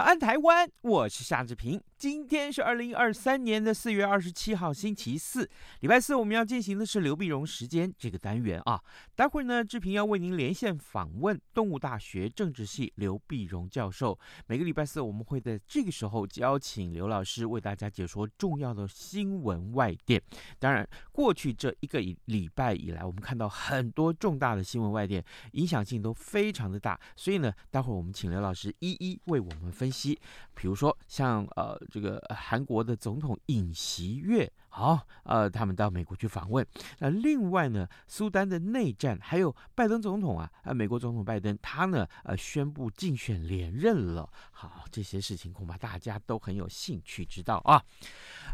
[0.00, 0.70] 安，台湾！
[0.80, 1.80] 我是夏志平。
[2.00, 5.46] 今天是二零二三年的四月二十七号，星期四，
[5.80, 6.14] 礼拜四。
[6.14, 8.82] 我们要进行的是刘碧荣时间这个单元啊。
[9.14, 14.18] 待会儿呢，志平要为您连线访问动物大学政治系刘碧荣教授。
[14.46, 20.22] 每个礼拜四，我们会在这个时候邀请刘老师为大家解说重要的新闻外电。
[20.58, 25.22] 当然，过去这一个礼拜以来，我们看到很多重大的新闻外电，
[25.52, 26.98] 影响性都非常的大。
[27.14, 30.18] 所以呢，待会儿我们请刘老师一一为我们分析。
[30.54, 31.78] 比如说，像呃。
[31.90, 36.66] 这个韩国的总统尹锡悦，好，呃，他们到美国去访问。
[37.00, 44.30] 那另外呢，苏丹的内战，还有拜登总统啊，呃，美国总统拜登，他呢，呃，宣布竞选连任了。
[44.52, 47.82] 好，这些事情恐怕大家都很有兴趣知道啊。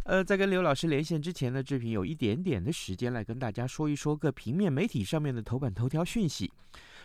[0.04, 6.50] 呃，在跟刘老师连线之前呢，志平有一点点的时间来跟大家说一说各平面媒体上面的头版头条讯息。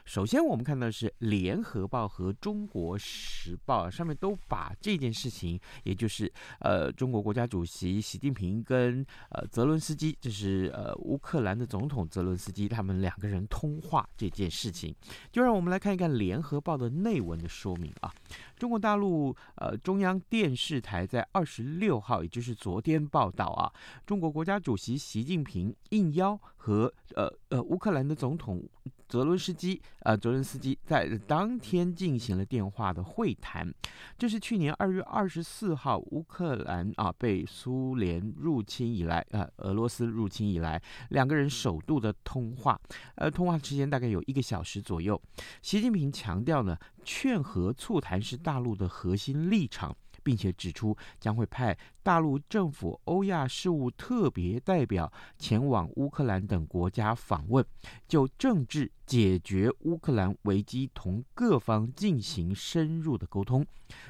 [0.05, 14.94] 首先，我们看到的是《联合报》和《中国时报》上面都把这件事情，也就是呃，中国国家主席习近平跟呃泽伦斯基，就是呃乌克兰的总统泽伦斯基，他们两个人通话这件事情，
[15.31, 18.11] 就让我们来看一看《联合报》的内文的说明啊。
[18.57, 23.72] 中国大陆呃中央电视台在二十六号，也就是昨天报道啊，
[24.06, 28.63] 中国国家主席习近平应邀和呃呃乌克兰的总统。
[29.07, 33.69] 泽伦斯基，呃，泽伦斯基在当天进行了电话的会谈。
[34.17, 42.79] 这是去年二月二十四号，乌克兰啊被苏联入侵以来，呃，俄罗斯入侵以来，两个人首度的通话。
[43.16, 45.21] 呃，通话时间大概有一个小时左右。
[45.61, 49.94] 习近平强调呢，劝和促谈是大陆的核心立场。
[50.23, 57.63] 并且指出将会派大陆政府欧亚事务特别代表前往乌克兰等国家访问，
[58.07, 63.65] 就政治解决乌克兰危机同各方进行深入的沟通。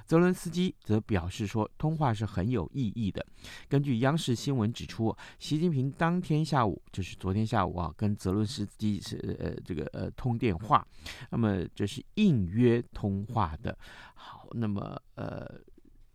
[0.06, 3.26] 泽伦斯基则表示说，通话是很有意义的。
[3.68, 10.88] 根据央视新闻指出，习近平当天下午，就是昨天下午啊，跟泽伦斯基是呃这个呃通电话，
[11.32, 13.76] 那么这是应约通话的。
[14.14, 15.60] 好，那么呃。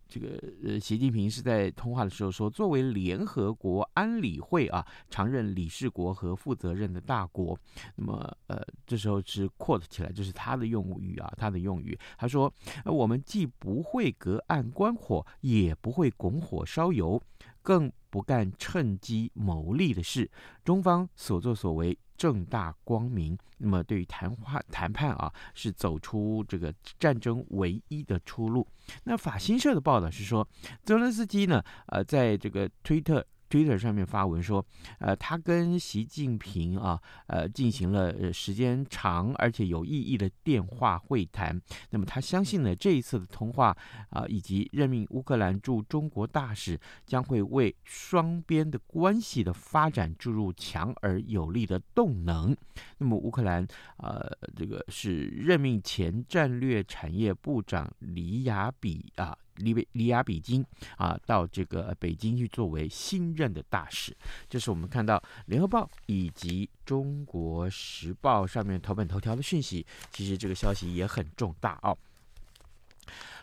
[0.07, 7.57] 这个呃，习近平是在通话的时候说，作为联合国安理会啊常任理事国和负责任的大国，
[7.95, 12.51] 那么呃，这时候是 quote 起来，就是他的用语啊，他的用语，他说，
[12.85, 17.21] 我们既不会隔岸观火，也不会拱火烧油，
[17.61, 20.29] 更不干趁机谋利的事。
[20.63, 21.97] 中方所作所为。
[22.17, 28.67] 正大光明，那么对于谈话谈判啊，是走出这个战争唯一的出路。
[29.03, 30.47] 那法新社的报道是说，
[30.83, 33.25] 泽伦斯基呢，呃，在这个推特。
[33.49, 34.65] Twitter 上面发文说，
[34.99, 41.59] 呃，他跟习近平啊，呃，进行了时间长而且有意义的电话会谈。
[41.89, 43.75] 那么他相信呢，这一次的通话
[44.09, 52.55] 啊，以及任命乌克兰驻中国大使，将会为双边的关系的发展注入强而有力的动能。
[52.97, 53.65] 那么乌克兰，
[53.97, 59.37] 呃，这个是任命前战略产业部长里亚比啊。
[59.57, 60.65] 里比里亚比金
[60.97, 64.15] 啊，到这个北京去作为新任的大使，
[64.49, 69.85] 这是我们看到《联合报》以及《中国时报》上面头版头条的讯息。
[70.11, 71.95] 其实这个消息也很重大啊。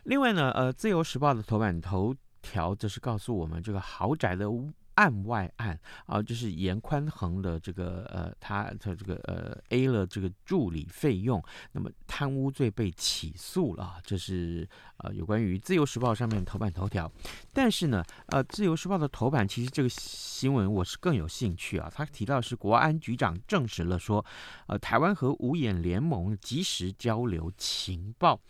[0.04, 4.46] 另外呢，呃，《自由时报》的头版头条则是告诉我们，这个豪宅的。
[4.94, 11.42] 案外案啊，就是严宽恒的这个呃，他他这个呃 A 了这个助理费用，
[11.72, 14.68] 那么贪污罪被起诉了，这是
[14.98, 17.10] 呃有关于《自由时报》上面头版头条。
[17.52, 24.24] 但是呢，呃，《自由时报》的头版其实这个新闻我是更有兴趣啊，他提到是国安局长证实了说，
[24.66, 28.40] 呃，台湾和五眼联盟及时交流情报。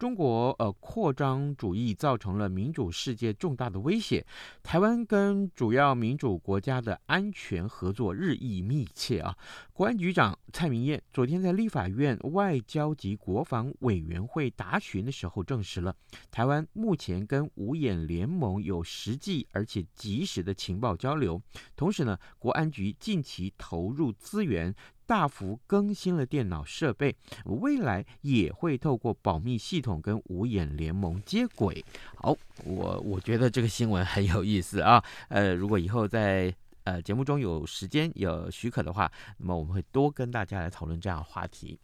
[0.00, 4.24] 中国呃扩张主义造成了民主世界重大的威胁，
[4.62, 9.36] 台湾跟主要民主国家的安全合作日益密切啊。
[9.74, 15.94] 国安局长蔡明彦昨天在立法院外交及国防委员会答询的时候证实了，
[16.30, 21.38] 台湾目前跟五眼联盟有实际而且及时的情报交流，
[21.76, 24.74] 同时呢，国安局近期投入资源。
[25.10, 27.16] 大幅更新了电脑设备，
[27.46, 31.84] 未来也会透过保密系统跟五眼联盟接轨。
[32.14, 32.32] 好，
[32.64, 35.04] 我我觉得这个新闻很有意思啊。
[35.28, 36.54] 呃，如果以后在
[36.84, 41.76] 呃节目中有时间有许可的话，那么我们会多跟大家来讨论这样的话题。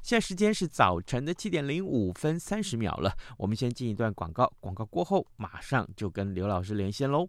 [0.00, 7.28] 现在时间是早晨的七点零五分三十秒了，我们先进一段广告，广告过后马上就跟刘老师连线喽。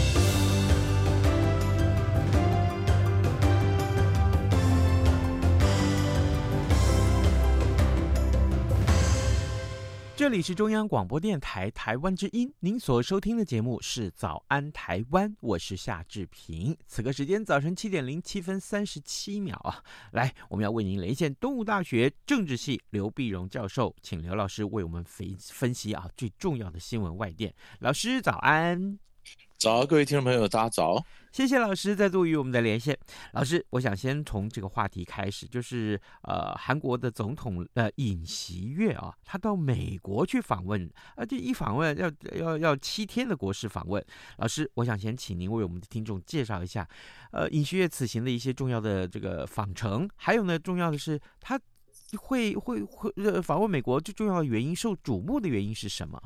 [10.21, 16.77] 这里是中央广播电台台湾之音，您所收听的节目是《早安台湾》，我是夏志平。
[16.85, 27.51] 此刻时间早晨七点零七分三十七秒啊，来，我们要为您连线东吴大学政治系刘碧荣教授，请刘老师为我们分分析啊最重要的新闻外电。
[27.79, 28.99] 老师早安。
[29.61, 31.05] 早，各位听众朋友，大家早！
[31.31, 32.97] 谢谢老师再度与我们的连线。
[33.33, 44.03] 老师，我想先从这个话题开始，就是呃，韩国的总统呃尹锡悦啊，他到美国去访问，而且一访问要要要七天的国事访问。
[44.37, 46.89] 老师，我想先请您为我们的听众介绍一下，
[47.31, 51.59] 呃，尹锡悦此行的一些重要的这个访程，还有呢，重要的是他
[52.17, 56.19] 会会会呃访问美国最重要的原因，受瞩目的原因是什么？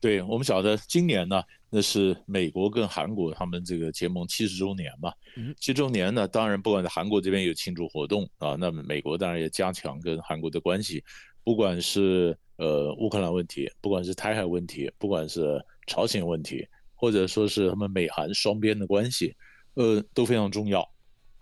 [0.00, 5.12] 对，我们晓得今年呢，那是美国跟韩国他们这个结盟七十周年嘛。
[5.58, 11.02] 七周年呢，当然不管在韩国这边有庆祝活动啊，那么美国当然也加强跟韩国的关系，
[11.42, 19.34] 不管是呃乌克兰问题，不管是台海问题，不管是朝鲜问题，或者说是他们美韩双边的关系，
[19.74, 20.80] 呃都非常重要。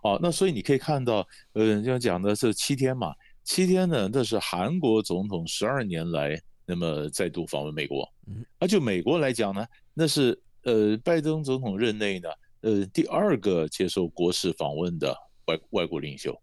[0.01, 6.41] 啊，那所以你可以看到，呃，要讲的是七天嘛，七天呢，那是韩国总统十二年来。
[6.67, 12.29] 那么再度访问美国，嗯而就美国来讲呢，那是呃拜登总统任内呢，
[12.61, 16.37] 呃第二个接受国事访问的外外国领袖，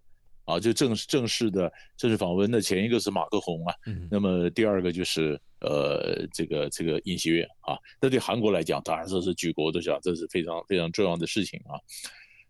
[0.47, 2.51] 啊，就正正式的正式访问。
[2.51, 7.77] 的前一个是马克宏啊，嗯那么第二个就是呃这个这个尹锡悦啊。
[8.01, 11.77] 那对韩国来讲，当然这是举国都晓得，这是非常非常重要的事情啊。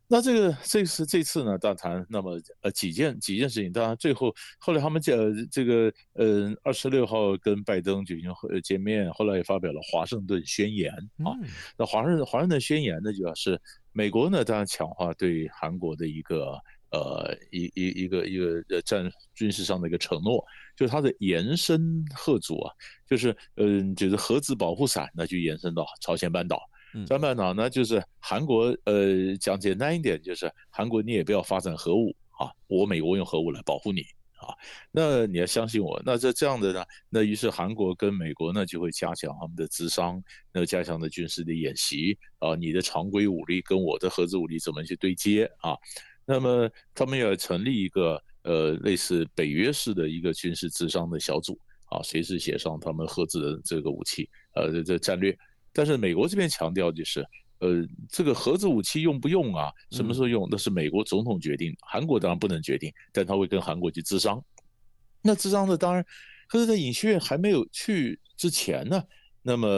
[0.06, 10.92] 那这个这次这次呢，大谈那么呃几件几件事情，当然最后后来他们呃这个嗯二十六号跟拜登举行会见面，后来也发表了华盛顿宣言
[11.25, 11.32] 啊。
[11.76, 13.61] 那华盛华盛顿宣言呢，主要是
[13.92, 16.58] 美国呢当然强化对韩国的一个
[16.90, 20.44] 呃一一一个一个呃战军事上的一个承诺，
[20.76, 22.73] 就是它的延伸吓阻啊，
[23.08, 26.61] 就是嗯就是核子保护伞，那就延伸到朝鲜半岛。
[27.02, 34.02] 朝鲜半岛呢，就是韩国，呃，讲简单一点，就是韩国你也不要发展核武啊，我美国用核武来保护你
[34.36, 34.54] 啊。
[34.92, 40.22] 那你要相信我，那这这样的呢，那于是韩国跟美国呢就会加强他们的咨商，
[40.52, 45.76] 那加强的军事的演习啊，你的常规武力跟我的核子武力怎么去对接啊？
[46.24, 55.36] 那么他们要成立一个呃类似北约式的一个军事智商的小组啊，随时协商他们核子的这个武器呃这战略。
[55.74, 57.26] 但是美国这边强调就是。
[57.60, 59.72] 呃，这个核子武器用不用啊？
[59.90, 60.46] 什么时候用？
[60.50, 64.44] 那是美国总统决定，韩国当然不能决定，但他会跟韩国去咨商。
[65.22, 66.04] 那咨商的当然，
[66.46, 69.02] 可是，在尹锡悦还没有去之前呢，
[69.40, 69.68] 那么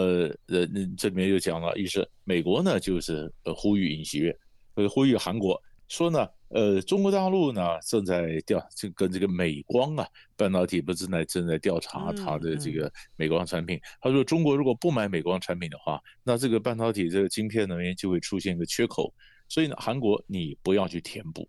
[0.47, 4.37] 呃，那这里面又讲了，一是美国呢，就是呃呼吁尹锡悦，
[4.75, 5.63] 呃呼吁韩国。
[5.87, 6.27] 说呢，
[6.57, 10.09] 呃，中国大陆呢正在调，就跟这个美光啊
[10.39, 13.79] 半导体不是正在正在调查它的这个美光产品。
[14.01, 19.13] 他说，中国如果不买美光产品的话，那这个半导体这个晶片能源就会出现一个缺口。
[19.51, 21.47] 所以呢，韩国你不要去填补，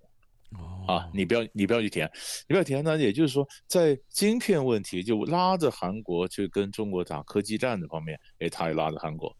[0.85, 2.05] 啊，你不要你不要去填，
[2.49, 9.33] 你不要填呢，也就是说，在晶片问题就拉着韩国去跟中国打科技战的方面，哎，他也拉着韩国。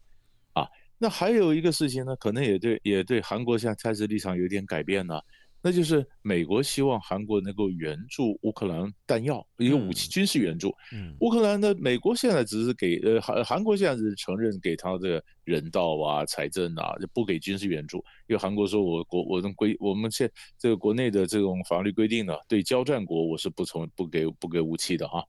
[0.54, 0.66] 啊
[1.00, 5.20] 那还有一个事情呢，可能也对也对韩国现在开始立场有点改变呢，
[5.60, 10.72] 那就是美国希望韩国能够援助乌克兰弹药，一个武器军事援助。
[10.92, 17.98] 嗯，乌克兰的美国现在只是给呃韩韩国现在是承认给他的人道啊、财政啊，就不给军事援助，
[18.28, 25.22] 因为韩国说我国我们规我们现这个国内的这种法律规定呢，对交战国我是不从不给不给武器的啊。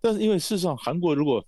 [0.00, 1.44] 但是因为事实上韩国如果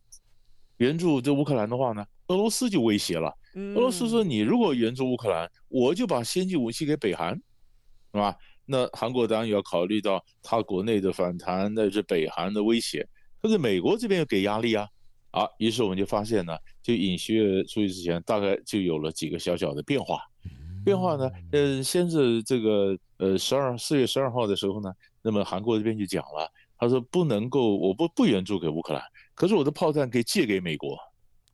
[0.76, 3.33] 援助这乌克兰的话呢，俄罗斯就威胁了。
[3.54, 7.38] 俄罗斯说：“你如果援助乌克兰，我就把先进武器给北韩，
[8.12, 8.37] 是吧？
[8.64, 13.07] 那韩国当然也要考虑到他国内的反弹，乃至北韩的威胁。
[13.40, 14.87] 可是美国这边又给压力啊，
[15.33, 15.49] 啊！
[15.59, 20.21] 于是我们就发现呢，就尹锡悦出去之前，大概就有了几个小小的变化。
[20.85, 24.92] 变化呢，呃，先是这个呃十二四月十二号的时候呢，
[25.23, 29.02] 那么韩国这边就讲了，他说不能够，我不不援助给乌克兰，
[29.35, 30.97] 可是我的炮弹可以借给美国。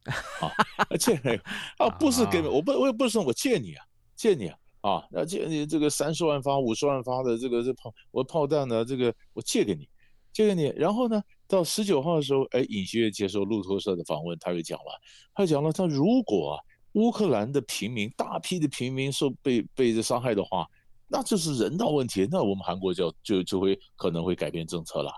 [0.40, 1.42] ”啊，借那个
[1.78, 3.84] 啊， 不是给我不我也不是说我借你啊，
[4.16, 9.88] 借你啊，啊，那借你这个三十万发、五十万发的这个这炮，我炮弹呢，这个我借给你，
[10.32, 10.72] 借给你。
[10.76, 15.00] 然后呢，到十九号的时候，哎，尹锡悦接受路透社的访问，他又讲了，
[15.34, 16.58] 他讲了，他如果，
[16.92, 20.66] 乌克兰的平民大批的平民受被被这伤害的话，
[21.06, 25.10] 那这是人道问题，那我们韩国就就就会可能会改变政策了。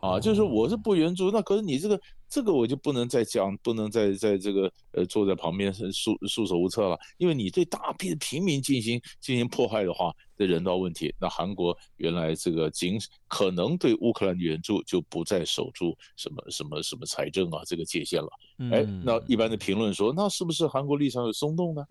[0.00, 18.28] 啊，就是我是不援助，那可是你这个这个我就不能再讲，不能再在这个呃坐在旁边束束手无策了，因为你对大批的平民进行进行迫害的话，的人道问题，那韩国原来这个仅可能对乌克兰的援助就不再守住什么什么什么财政啊这个界限了，
[18.70, 21.84] 哎，那一般的评论说，那是不是韩国立场有松动呢？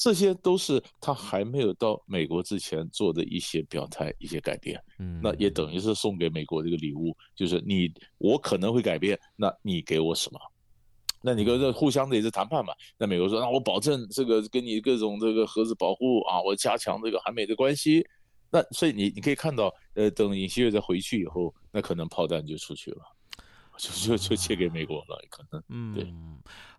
[0.00, 4.82] 这些都是他还没有到美国之前做的一些表态、一些改变。
[4.98, 10.40] 嗯，那也等于是送给美国这个礼物，就是你我可能会改变，那你给我什么？
[11.20, 12.72] 那你跟这互相的也是谈判嘛。
[12.96, 18.02] 那美国说，那我保证这个跟你各种这个核子保护啊，我加强这个韩美的关系。
[18.50, 23.02] 那所以你你可以看到，呃，等尹锡悦再回去以后，那可能炮弹就出去了。
[23.80, 25.62] 就就 就借给美国了，可能。
[25.68, 26.14] 嗯，对。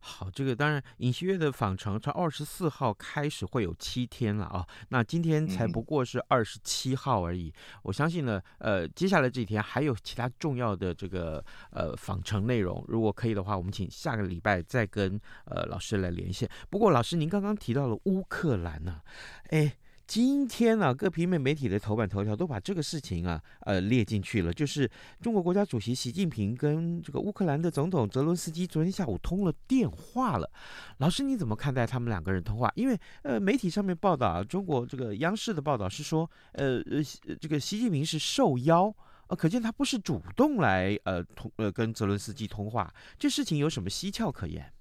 [0.04, 4.66] 好，这个当然，尹锡悦的访程从二十四号开始会有七天了啊。
[4.90, 7.50] 那今天才不过是二十七号而已。
[7.50, 12.84] 嗯、我相信呢，呃，接下来这几天还有其他重要的这个呃访程内容。
[12.88, 16.50] 如果可以的话，我们请下个礼拜再跟呃老师来连线。
[16.70, 19.04] 不过老师，您刚刚提到了乌克兰呢、啊，
[19.50, 19.78] 哎。
[20.08, 24.52] 今天呢、各平面媒体的头版头条都把这个事情啊，呃，列进去了。
[24.52, 24.90] 就是
[25.22, 30.52] 中国国家主席习近平跟这个乌克兰的总统泽伦斯基昨天下午通了电话了。
[30.98, 32.72] 老师，你怎么看待他们两个人通话？
[32.76, 38.94] 因为呃，媒体上面报道啊，中国这个央视的报道是说，呃呃，这个习近平是受邀，
[39.28, 42.94] 呃，可见他不是主动来呃通呃跟泽伦斯基通话。
[43.18, 44.72] 这事情有什么蹊跷可言？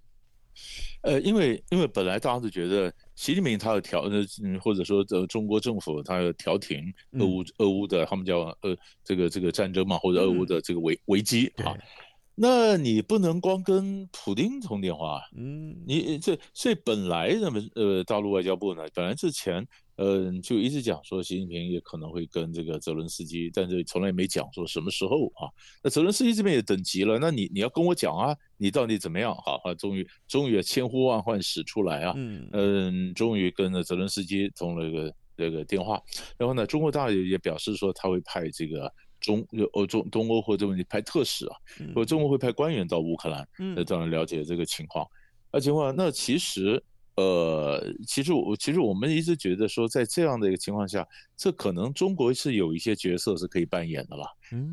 [1.02, 2.92] 呃，因为因为本来大家都觉得。
[3.16, 8.74] 习近平他要调呃嗯，或者说呃中国政府他要调停俄乌俄乌的他们叫呃
[9.04, 11.76] 这个这个战争嘛，或者俄乌的这个危危机啊，
[12.42, 19.66] 那你不能光跟普丁通电话，嗯，你这所以本来人们呃大陆外交部呢，本来之前。
[20.02, 25.44] 嗯、呃，就一直讲说习近平也可能会跟这个泽伦斯基，但是从来没讲说什么时候啊。
[25.82, 29.34] 那泽伦斯基这边也等急了，那你你要跟我讲啊，你到底怎么样？
[29.44, 36.00] 好，啊，终于终于千呼万唤始出来啊，嗯嗯，终于跟泽伦斯基通了个这个电话。
[36.38, 38.90] 然后呢，中国大陆也表示说他会派这个
[39.20, 41.56] 中呃中东欧或者问题派特使啊，
[41.94, 43.46] 说中国会派官员到乌克兰，
[43.76, 45.06] 来当然了解这个情况。
[45.52, 46.82] 那情况那其实。
[47.16, 54.24] 呃，其实我其实我们一直觉得说，在这样的一个情况下，这可能中国是有一些角色是可以扮演的了，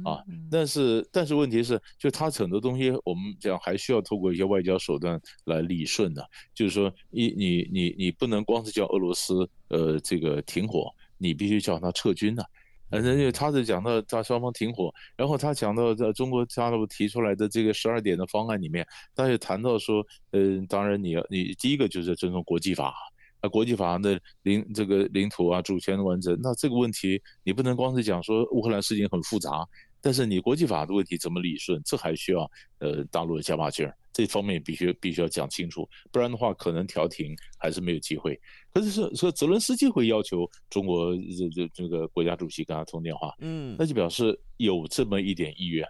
[0.05, 12.43] 啊，但是但是问题是，就他很多东西，我们讲还需要透过一些外交手段来理顺的，就是说，你你你你不能光是叫俄罗斯呃这个停火，你必须叫他撤军呐。
[12.43, 12.56] 反
[12.89, 22.93] 反正就他是讲到他双方停火，然后他讲到在中国大陆提出来的这个十二点的方案里面，他也谈到说，嗯，当然你要你第一个就是尊重国际法，
[23.41, 29.67] 啊，国际法的领这个领土啊主权的完整，那这个问题你不能光是讲说乌克兰事情很复杂。
[30.07, 32.49] 但是你国际法的问题怎么理顺，这还需要
[32.79, 38.39] 呃大陆的加把劲儿，这方面必须必须要讲清楚，不然的话可能调停还是没有机会。
[38.71, 45.85] 可是说说泽伦斯基会要求中国这这这个国家主席跟他通电话，嗯，那就表示有这么一点意愿，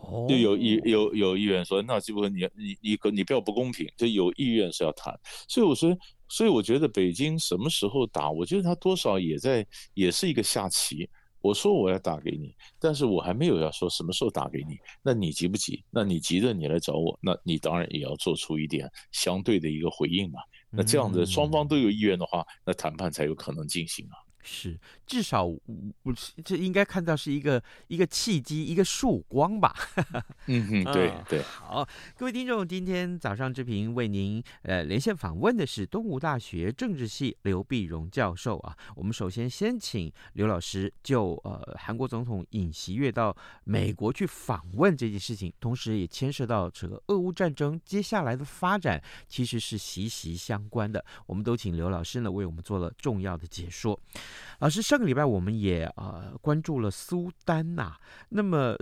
[0.00, 5.18] 哦，就有意有有意愿说，那基本上你你你你不要不公平，就有意愿是要谈。
[5.48, 5.96] 所以我说，
[6.28, 11.08] 所以我觉得北京什么时候打，我觉得他多少也在也是一个下棋。
[11.46, 14.76] 我说我要打给你，但是我还没有要说什么时候打给你。
[15.00, 15.84] 那你急不急？
[15.90, 20.40] 那你急着你来找我，那你当然也要做出一点相对的一个回应嘛。
[20.70, 24.18] 那这样子双方都有意愿的话，那谈判才有可能进行啊。
[24.42, 25.60] 是，至少我
[26.44, 29.74] 这应该看到是一个一个契机，一个曙光吧。
[30.46, 31.42] 嗯嗯，对对。
[31.42, 31.86] 好，
[32.16, 38.76] 各位听众，今天早上之平为您呃连线访问的是东吴大学政治系刘碧荣教授啊。
[38.96, 43.34] 我们首先先请刘老师就呃韩国总统尹锡悦到
[43.64, 51.04] 美国去访问这件事情，同时也牵涉到这个俄乌战争接下来的发展，其实是息息相关的。
[51.26, 53.98] 我们都请刘老师呢为我们做了重要的解说。
[54.58, 58.00] 老师，上个礼拜我们也呃关注了苏丹呐、啊，
[58.30, 58.76] 那么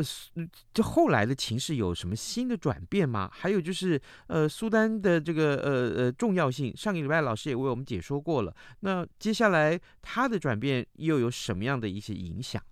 [0.72, 3.30] 这后来的情势有什么新的转变吗？
[3.32, 8.54] 还有就是呃苏丹的这个呃呃重要性，上个礼拜老师也为我们解说过了。
[8.80, 12.62] 那接下来它的转变又有什么样的一些影响？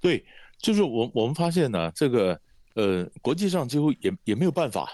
[0.00, 0.24] 对，
[0.58, 2.40] 就是我我们发现呢，这个
[2.74, 4.88] 呃国际上几乎也也没有办法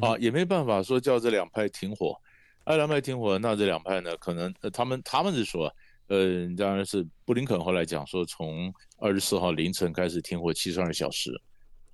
[0.00, 2.20] 啊，也没办法说叫这两派停火，
[2.64, 5.72] 哎，两派停火，那这两派呢，可能他们他们是说。
[6.12, 11.30] 呃，当然是布林肯后来讲说，从二十四号凌晨开始停火七十二小时，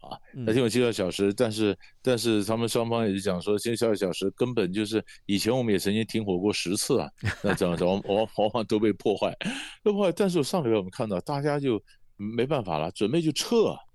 [0.00, 7.08] 啊，那停火七十二小时，但是但是他们双方也是讲说，七十二小时根本就是以前我们也曾经停火过十次啊，
[7.44, 9.32] 那这样子往往往往都被破坏，
[9.84, 10.12] 被破坏。
[10.12, 11.80] 但是上个月我们看到大家就
[12.16, 13.72] 没办法了，准备就撤。
[13.72, 13.87] 是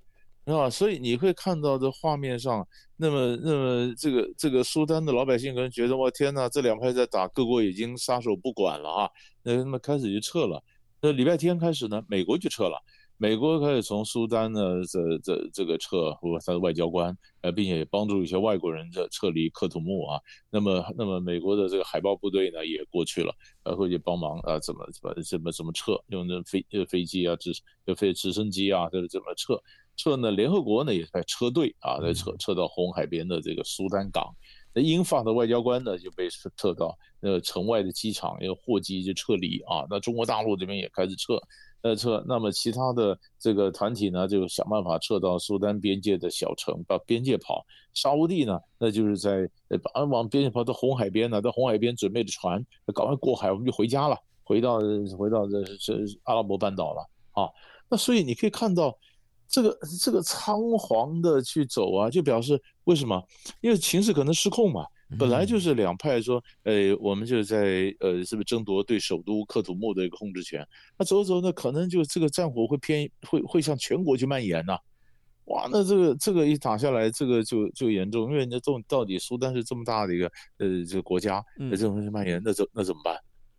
[0.46, 0.70] 啊？
[0.70, 9.10] 所以你会看到这画面上，那么那么这个这个苏丹的老百姓可能觉得，我天哪，这两派在打，各国已经撒手不管了啊！
[9.44, 10.62] 那那么开始就撤了。
[11.02, 12.82] 那礼拜天开始呢，美国就撤了，
[13.18, 20.20] 美国开始从苏丹呢这这这个撤，或他的外交官，呃，并且帮助一些外国人这撤离喀土木啊。
[20.50, 27.52] 那么那么美国的这个海豹部队呢也过去了，呃，会去帮忙啊，怎么怎么怎么怎么撤，用那飞飞机啊，直
[27.96, 29.62] 飞直升机啊，这是怎么撤？
[29.96, 30.32] 撤呢？
[30.32, 34.34] 联合国呢也在撤队啊，在撤撤到红海边的这个苏丹港。
[34.74, 36.28] 那英法的外交官呢就被
[36.58, 39.86] 撤到呃城外的机场，因为货机就撤离啊。
[39.90, 41.40] 那中国大陆这边也开始撤，
[41.84, 42.24] 呃撤。
[42.28, 47.64] 那么其他的这个团体呢就想办法撤到苏丹边界的小城，到边界跑。
[47.94, 54.80] 沙乌地呢，那就是在呃往边界跑到红海边呢，到红海边准备的船，赶快过海，我们就回家了，回到
[55.20, 57.02] 回到这这阿拉伯半岛了
[57.34, 57.48] 啊。
[57.88, 58.98] 那所以你可以看到。
[59.54, 63.24] 这个这个仓皇的去走啊，就表示为什么？
[63.62, 64.84] 因为情势可能失控嘛。
[65.20, 70.68] 本来就是两派说，呃，我们就在呃，是不是争夺对首都克土木的一个控制权？
[70.98, 74.76] 那走走，那可能就这个战火会偏，会会向全国去蔓延呐。
[75.46, 80.26] 哇，那这个这个一打下来，这个就就严重，因为那这到底苏丹是这么大的一个
[80.58, 83.16] 呃这个国家，那这种东西蔓延，那怎那怎么办？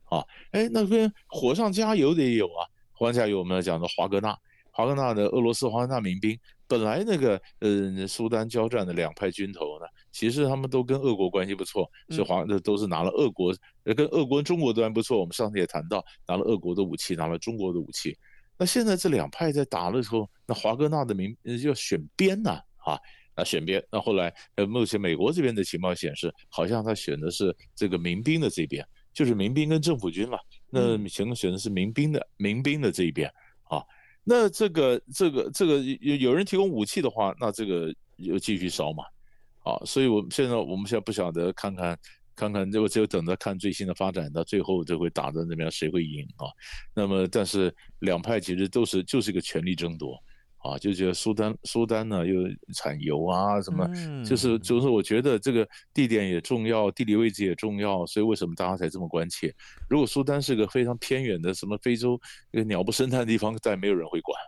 [0.06, 4.36] 啊，哎，那边火上加油的也有啊，火上加油，我们要讲的华格纳。
[4.74, 15.20] 华格纳的俄罗斯华格纳民兵，本来那个呃苏丹交战的两派军头呢，其实他们都跟俄国关系不错，是华那都是拿了俄国，跟俄国、中国都还不错。
[15.20, 18.18] 我们上次也谈到，拿了俄国的武器，拿了中国的武器。
[18.58, 22.98] 那现在这两派在打的时候，那华格纳的民就要选边呐，啊，
[23.34, 23.80] 啊选边。
[23.92, 30.36] 那后来呃目前美国这边的情报显示，好像他选的是这个民兵的这边，就是民兵跟政府军嘛。
[30.68, 33.34] 那选选的是民兵的民兵的这一边啊。
[34.24, 39.04] 那这个这个这个有有人提供武器的话，那这个又继续烧嘛，
[39.64, 41.98] 啊，所以我们现在我们现在不晓得看看
[42.34, 46.48] 看看，就只有等着看最新的发展，到最后就会打的怎么样谁会赢啊？
[46.94, 50.18] 那么但是两派其实都是就是一个权力争夺，
[50.64, 52.40] 啊，就觉得苏丹苏丹呢又
[52.74, 53.86] 产油啊什么，
[54.24, 59.54] 就是就是我觉得这个地点也重要，地理位置也重要，所以为什么大家才这么关切？
[59.90, 62.18] 如果苏丹是个非常偏远的什么非洲
[62.50, 64.40] 一个鸟不生蛋的地方，再没有人会管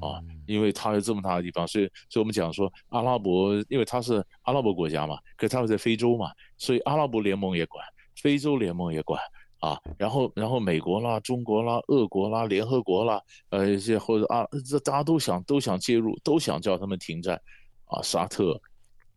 [0.00, 7.84] 啊，因为它有这么大的地方，所以所以我们讲说阿拉伯，因为它是阿拉伯国家嘛，可是它是在非洲嘛，所以阿拉伯联盟也管，
[8.16, 9.20] 非洲联盟也管。
[9.60, 17.40] 啊，然后然后美国啦、中国啦、俄国啦、联合国啦，呃，一些或者啊，这大家都想都想介入，都想叫他们停战，
[17.86, 18.60] 啊，沙特、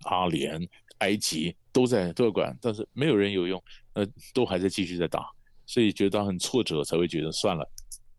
[0.05, 0.59] 阿联、
[0.99, 5.29] 埃及都在都在管，但是没有人有用，呃，都还在继续在打，
[5.65, 7.63] 所以觉得很挫折，才会觉得算了，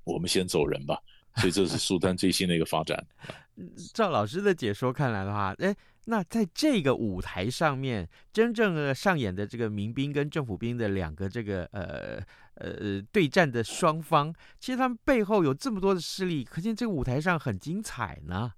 [0.04, 0.96] 我们先走人吧。
[1.36, 3.04] 所以这是苏丹最新的一个发展。
[3.94, 5.74] 照老师的解说看来的话，哎。
[6.06, 12.20] 那在这个舞台上面，真正的上演的这个民兵跟政府兵的两个这个呃
[12.54, 18.52] 呃对战的双方，其实他们背后有这么多的势力，可见这个舞台上很精彩呢。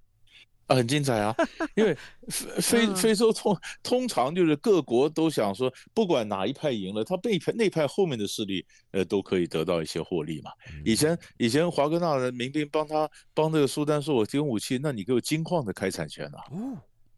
[0.66, 1.36] 啊，很精彩啊！
[1.76, 1.94] 因为
[2.26, 10.50] 非非洲通通常就是各国都想说，不管哪一派赢了，他那派那派后面的势力呃都可以得到一些获利嘛。
[10.82, 16.40] 以前以前华格纳的民兵帮他帮这个苏丹说，我提供武器，那你给我金矿的开采权啊。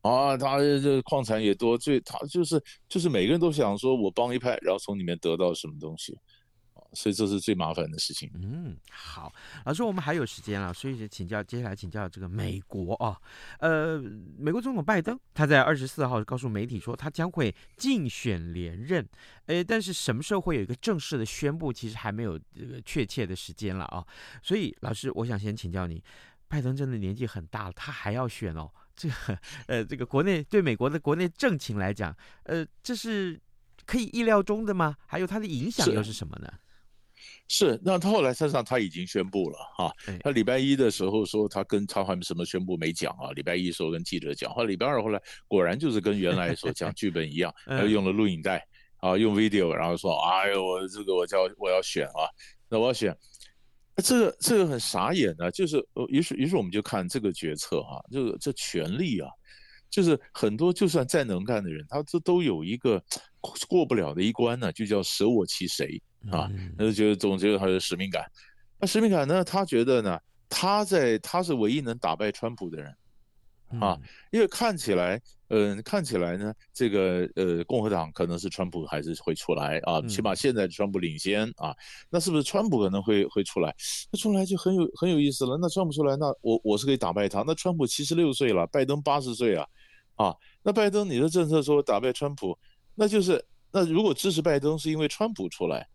[0.06, 6.16] 啊，他这矿产也多，最他就是就是每个人都想说，我帮一派，然后从里面得到什么东西，
[6.92, 8.30] 所以这是最麻烦的事情。
[8.34, 9.32] 嗯，好，
[9.64, 13.18] 老师，我们还有时间了，所以请教，接下来请教这个美国啊，
[13.58, 13.98] 呃，
[14.38, 19.06] 美国总统拜登他在二十四号告诉媒体说，他将会竞选连任，
[19.46, 24.06] 诶，但是什么时候会有一个正式的宣布，其实还没有这个确切的时间了啊。
[24.42, 26.02] 所以，老师，我想先请教你，
[26.48, 28.70] 拜登真的年纪很大了，他还要选哦？
[28.96, 29.14] 这个
[29.68, 33.38] 呃，这个国内对美国的国内政情来讲，呃，这是
[33.84, 34.96] 可以意料中的吗？
[35.06, 36.52] 还有它的影响又是什么呢？
[37.48, 48.66] 是，那他后来身上他已经宣布了哈，他礼拜一的时候说他跟他还什么宣布没讲啊，礼拜一时候跟记者讲，后来礼拜二后来果然就是跟原来所讲剧本一样，他用了录影带
[48.98, 52.28] 啊，用 video，然后说，哎呦，我这个我叫我要选啊，
[52.68, 53.16] 那我要选。
[54.02, 59.28] 这个这个很傻眼呢，就是呃，于是于是我们就看这个决策哈，这个这权力啊，
[59.88, 63.02] 就是很多就算再能干的人，他这都有一个
[63.68, 68.24] 过不了的一关呢，就叫舍我其谁啊，那就觉得总觉得他的使命感。
[68.78, 72.94] 那使命感呢，他觉得呢，他在他是唯一能打败川普的人。
[73.80, 73.98] 啊，
[74.30, 81.74] 因为看起来，嗯、呃，看起来呢，这个呃，共和党可能是川普还是会出来啊，起码现在川普领先啊，
[82.10, 83.74] 那是不是川普可能会会出来？
[84.10, 85.56] 那出来就很有很有意思了。
[85.60, 87.44] 那川普出来，那我我是可以打败他。
[87.46, 89.66] 那川普七十六岁了，拜登八十岁啊，
[90.16, 92.58] 啊，那拜登你的政策说打败川普，
[92.94, 95.86] 那就是那如果支持拜登是因为川普出来，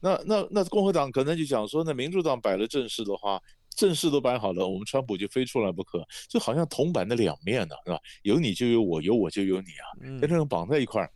[0.00, 3.40] 那那那共和党可能就想说，那民主党摆了阵势的话。
[3.76, 8.00] 阵势都摆好了，我们川普就非出来不可，就好像铜板的两面呢，是吧？
[8.22, 11.10] 有你就有我，有我就有你啊，跟这种绑在一块儿。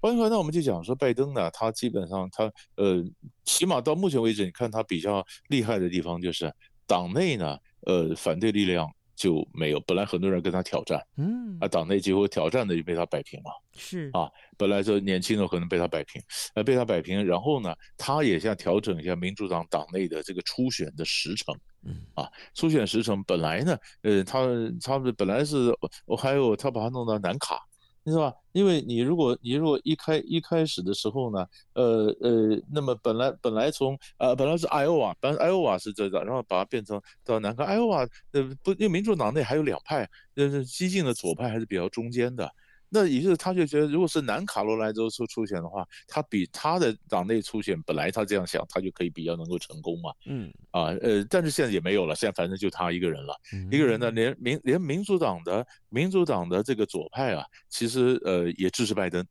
[0.00, 3.04] 绑一块，那我们就讲说，拜登呢，他基本上他呃，
[3.44, 6.52] 起码到目前为止，你看他比较厉害的地方就是
[6.86, 8.90] 党内呢，呃，反对力量。
[9.20, 14.08] 就没有，本来很多人跟他挑战，嗯，啊，党内几乎挑战的就被他摆平了，是。
[14.14, 16.22] 啊，本来说年轻的可能被他摆平，
[16.54, 21.54] 呃，被他摆平，然后呢，他也想调整一下民主党党内的这个初选的时程，
[21.84, 24.46] 嗯，啊，初选时程本来呢，呃，他
[24.82, 25.70] 他们本来是，
[26.06, 27.60] 我还有他把他弄到南卡。
[28.02, 28.36] 你知道吧？
[28.52, 37.98] 因为你如果你如果一开一开始的时候呢，呃呃，那么本来本来从呃本来是爱奥瓦，本来爱奥瓦是这个，然后把它变成到南卡，爱奥瓦
[38.32, 42.50] 呃不，因为民主党内还有两派，呃是激进的左派还是比较中间的。
[42.92, 50.10] 那也就是他就觉得，如果是南卡罗来州出出选的话，他比他的党内出选本来他这样想，他就可以比较能够成功嘛。
[50.26, 59.24] 嗯啊呃，但是现在也没有了，现在反正就他一个人了，嗯、一个人呢，连民连民主党的民主党的这个左派啊，其实呃也支持拜登。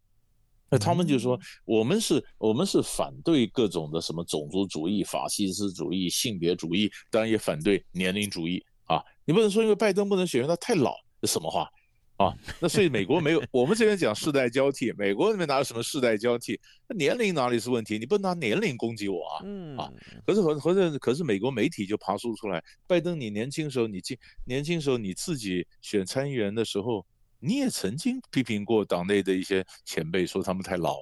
[0.72, 9.04] 那他们就说，我们是我们是反对各种的什么种族主义、法西斯主义、性别主义，当然也反对年龄主义啊。
[9.26, 11.67] 你不能说因为拜登不能选，因为他太老，这什么话？
[12.20, 16.60] 啊，那所以美国没有，我们这边讲世代交替，美国那边哪有什么世代交替？
[16.86, 17.98] 那年龄哪里是问题？
[17.98, 19.42] 你不能拿年龄攻击我啊！
[19.46, 19.90] 嗯啊，
[20.28, 27.06] 可是和和这可是美国媒体就爬梳出来，拜登你年轻时候你进年轻时候你自己选参议员的时候，
[27.40, 30.98] 你也曾经批评过党内的一些前辈，说他们太老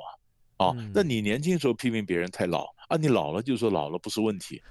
[0.58, 4.62] 啊，啊，那你年轻时候批评别人太老啊，你老了就说老了不是问题，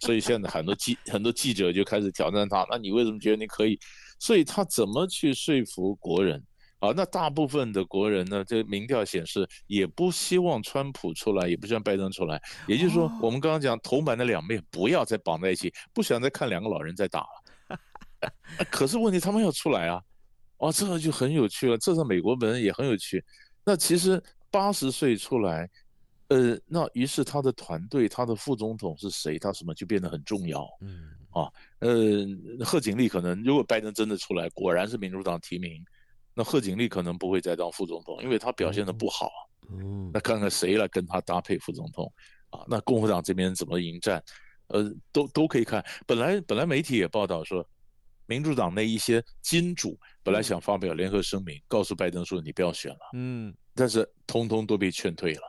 [0.00, 3.78] 所以现在很多记很多记者就开始挑战他，那你为什么觉得你可以？
[4.22, 6.40] 所以他怎么去说服国人
[6.78, 6.92] 啊？
[6.94, 8.44] 那大部分的国人呢？
[8.44, 12.40] 这民调显示也不希望川普出来，也不希望拜登出来。
[12.68, 17.80] 也就是说，我们刚刚讲铜板的两面不要再绑在一起，不想再看两个老人在打了。
[18.70, 20.00] 可是问题他们要出来啊，
[20.58, 21.76] 哦，这个就很有趣了。
[21.76, 23.24] 这是美国本也很有趣。
[23.64, 25.68] 那其实八十岁出来，
[26.32, 30.66] 呃，那于是他的团队，他的副总统是谁，他什么就变得很重要。
[30.80, 35.84] 嗯，啊，呃，贺锦丽可能如果拜登真的出来，果然是民主党提名，
[36.32, 39.30] 那贺锦丽可能不会再当副总统，因为他表现的不好。
[39.70, 42.10] 嗯，那看看谁来跟他搭配副总统
[42.50, 42.64] 啊？
[42.66, 44.22] 那共和党这边怎么迎战？
[44.68, 45.84] 呃，都都可以看。
[46.06, 47.66] 本来本来媒体也报道说，
[48.26, 53.10] 民主党那一些金主本来想发表联合声明，告诉拜登说你不要选了。
[53.12, 55.42] 嗯，但是通通都被劝退了。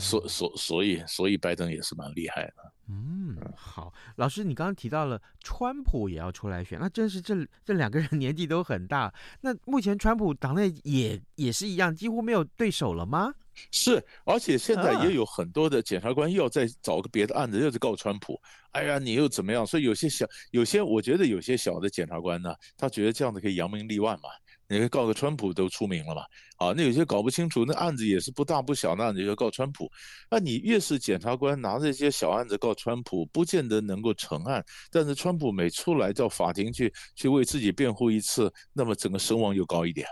[0.00, 2.72] 哦，所所所以所以拜登也是蛮厉害的。
[2.88, 9.12] 嗯，好，老师，你刚刚提到了川普也要出来选，那真是这这两个人年纪都很大。
[9.40, 13.32] 那目前川普党内也也是一样，几乎没有对手了吗？
[13.70, 18.40] 是，而且现在也有很多的检察官要再找个别的案子，又是告川普。
[18.72, 19.66] 哎呀，你又怎么样？
[19.66, 24.30] 所以有些小，有些我觉得有些小的检察官呢，他觉得这样子可以扬名立万嘛。
[24.70, 26.22] 你可以告个川普都出名了嘛？
[26.58, 29.90] 啊，那有些搞不清楚，那案子也是不大不小，那案子就告川普。
[30.30, 34.64] 那你越是检察官拿这些小案子告川普，不见得能够成案。
[34.88, 40.06] 但是川普每出来到法庭去去为自己辩护一次，那么整个声望又高一点。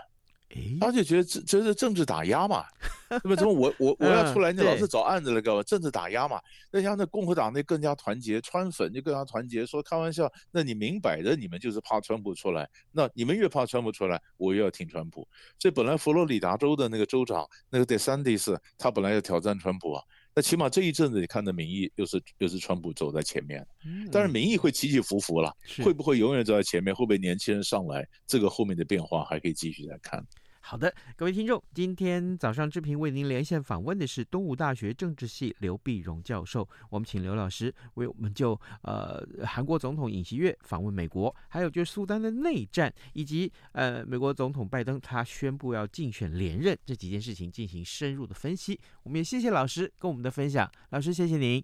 [0.79, 2.65] 他就觉得这这是政治打压嘛，
[3.07, 3.35] 对吧？
[3.35, 6.41] 怎么我我我要出来，你老是找案子来搞政治打压嘛？
[6.71, 15.27] 那像那共和党那更加团结，川粉就更加团结，说开玩笑，那你明摆着你们就是怕川普出来，那你们越怕川普出来，我越要挺川普。
[15.59, 20.03] 所以本来佛罗里达州的那个州长那个 DeSantis，他本来要挑战川普啊，
[20.39, 23.67] 那起码这一阵子你看的民意又是又是川普走在前面，
[24.09, 26.95] 但是民意会起起伏伏了，会不会永远走在前面？
[26.95, 28.07] 会不会年轻人上来？
[28.25, 30.25] 这个后面的变化还可以继续再看。
[30.69, 36.69] 好的，各位听众，今天早上志平为您连线访问的是东吴大学政治系刘碧荣教授。
[36.91, 38.51] 我们请刘老师为我们就
[38.83, 48.79] 呃韩国总统尹锡悦访问美国，还有就是苏丹的内战，以及呃美国总统拜登他宣布要竞选连任这几件事情进行深入的分析。
[49.01, 51.63] 我们也谢谢老师跟我们的分享，老师谢谢您，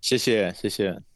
[0.00, 1.15] 谢谢谢谢。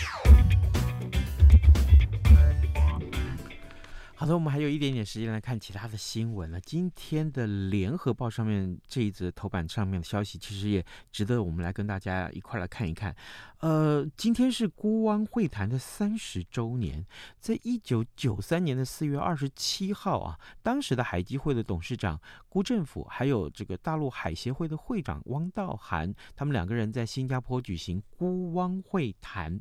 [4.21, 6.61] 好的，我们还有一点点时间来看其他的新闻了。
[6.61, 13.15] 今天的联合报上面这一则头版上面的消息，其实也值得我们来跟大家一块来看一看。
[13.61, 17.03] 呃，今天是辜汪会谈的三十周年，
[17.39, 29.59] 在一九九三年的四月二十七号啊，当时的海基会的董事长辜振甫，还有这个大陆海协会的会长汪道涵，他们两个人在新加坡举行辜汪会谈。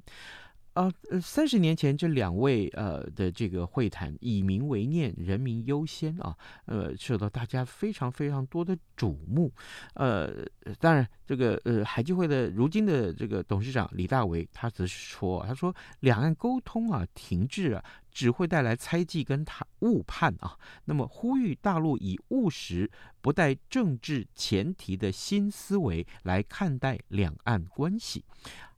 [0.74, 9.52] 啊，呃，三十年前这两位呃的这个会谈，以民为念，人民优先啊，呃，受到大家非常非常多的瞩目。
[9.94, 10.44] 呃，
[10.78, 20.56] 当然，这个呃海基会的如今的这个董事长李大为，他则是说，他说两岸沟通啊停滞啊，只会带来猜忌跟他误判啊。
[20.84, 22.88] 那么呼吁大陆以务实、
[23.20, 28.24] 不带政治前提的新思维来看待两岸关系。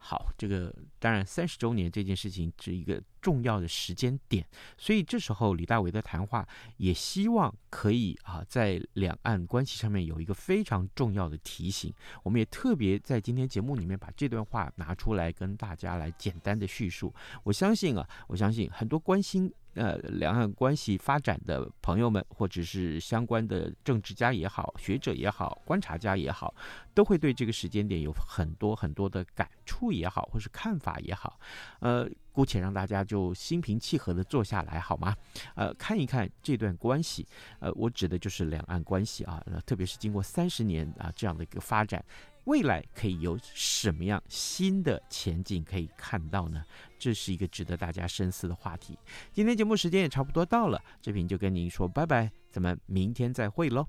[0.04, 4.44] 好，这个当然三十周年这件事情是一个重要的时间点。
[4.76, 6.46] 所以这时候李大为的谈话
[6.78, 11.94] 也希望可以啊，在两岸关系上面有一个非常重要的提醒。
[12.24, 17.14] 我们也特别在今天节目里面把这段话拿出来跟大家来简单的叙述。
[17.44, 19.52] 我相信啊，我相信很多关心。
[19.74, 26.54] 呃，两岸关系发展的朋友们，或者是相关的政治家也好、学者也好、观察家也好，
[26.92, 31.40] 都会对这个时间点有很多很多的感触也好，或是看法也好。
[31.80, 35.16] 呃，姑且让大家就心平气和的坐下来，好吗？
[35.54, 37.26] 呃，看一看这段关系。
[37.58, 42.04] 呃，我指的就是两岸关系啊，特别是经过三十年啊这样的一个发展。
[42.44, 46.62] 未来可以有什么样新的前景可以看到呢？
[46.98, 48.98] 这是一个值得大家深思的话题。
[49.32, 53.86] 今天节目时间也差不多到了，这平就跟您说拜拜，咱们明天再会喽。